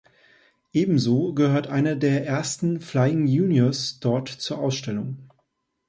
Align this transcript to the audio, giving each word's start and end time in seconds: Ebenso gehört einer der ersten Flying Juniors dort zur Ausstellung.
Ebenso 0.73 1.35
gehört 1.35 1.67
einer 1.67 1.95
der 1.95 2.25
ersten 2.25 2.79
Flying 2.81 3.27
Juniors 3.27 3.99
dort 3.99 4.29
zur 4.29 4.57
Ausstellung. 4.57 5.29